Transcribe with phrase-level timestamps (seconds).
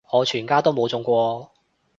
[0.11, 1.51] 我全家都冇中過